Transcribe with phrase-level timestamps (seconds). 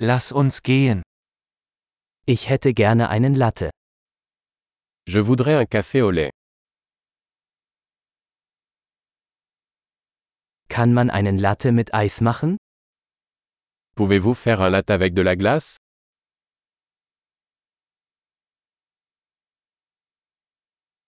[0.00, 1.02] Lass uns gehen.
[2.24, 3.70] Ich hätte gerne einen Latte.
[5.08, 6.30] Je voudrais un café au lait.
[10.68, 12.58] Kann man einen Latte mit Eis machen?
[13.96, 15.78] Pouvez-vous faire un latte avec de la glace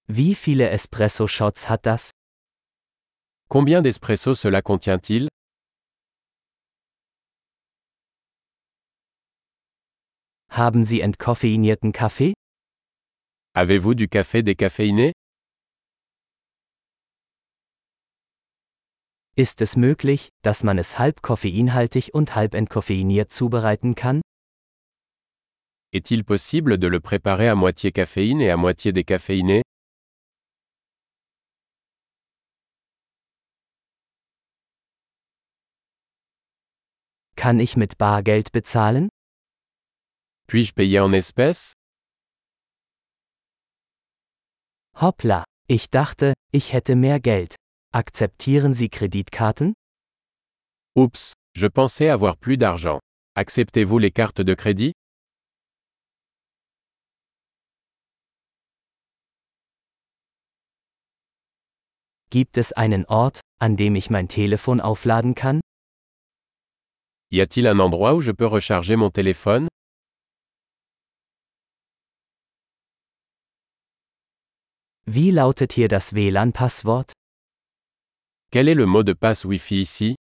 [0.09, 2.11] Wie viele Espresso-Shots hat das?
[3.49, 5.29] Combien d'espresso cela contient-il
[10.53, 12.35] Haben Sie entkoffeinierten Kaffee?
[13.55, 15.13] Avez-vous du café décaféiné
[19.37, 24.23] Ist es möglich, dass man es halb koffeinhaltig und halb entkoffeiniert zubereiten kann?
[25.93, 29.63] Est-il possible de le préparer à moitié caféine et à moitié décaféiné
[37.37, 39.09] Kann ich mit Bargeld bezahlen?
[40.51, 41.75] Puis-je payer en espèces?
[45.01, 47.55] Hoppla, ich dachte, ich hätte mehr Geld.
[47.95, 49.75] Akzeptieren Sie Kreditkarten?
[50.97, 52.99] Oups, je pensais avoir plus d'argent.
[53.37, 54.93] Acceptez-vous les cartes de crédit?
[62.31, 65.61] Gibt es einen Ort, an dem ich mein Telefon aufladen kann?
[67.31, 69.69] Y a-t-il un endroit où je peux recharger mon téléphone?
[75.13, 77.15] Wie lautet hier das WLAN-Passwort?
[78.53, 80.15] Quel est le mot de passe Wi-Fi ici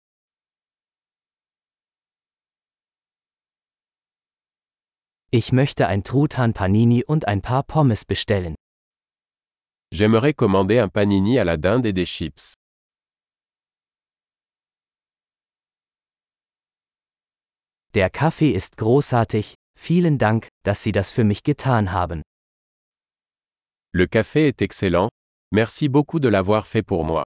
[5.32, 8.54] Ich möchte ein Truthahn Panini und ein paar Pommes bestellen.
[9.92, 12.54] J'aimerais commander un panini à la dinde et des chips.
[17.94, 22.22] Der Kaffee ist großartig, vielen Dank, dass Sie das für mich getan haben.
[23.92, 25.10] Le café est excellent.
[25.52, 27.24] Merci beaucoup de l'avoir fait pour moi.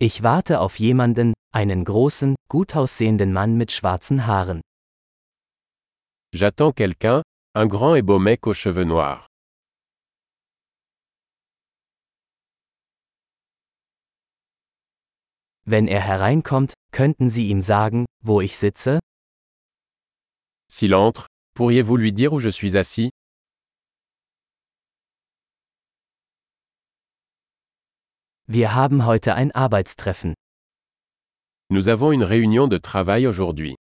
[0.00, 4.60] Ich warte auf jemanden, einen großen, gut aussehenden Mann mit schwarzen Haaren.
[6.32, 7.22] J'attends quelqu'un,
[7.54, 9.26] un grand et beau mec aux cheveux noirs.
[15.64, 18.98] Wenn er hereinkommt, könnten Sie ihm sagen, wo ich sitze?
[20.70, 23.10] S'il entre, pourriez-vous lui dire où je suis assis
[28.46, 30.34] Wir haben heute ein Arbeitstreffen.
[31.70, 33.76] Nous avons une réunion de travail aujourd'hui.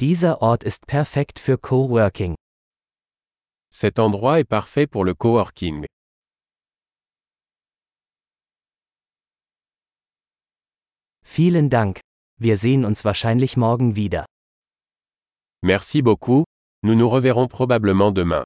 [0.00, 2.34] Dieser Ort ist perfekt für Coworking.
[3.70, 5.86] Cet endroit est parfait pour le coworking.
[11.34, 12.00] Vielen Dank.
[12.38, 14.26] Wir sehen uns wahrscheinlich morgen wieder.
[15.64, 16.44] Merci beaucoup,
[16.84, 18.44] nous nous reverrons probablement demain.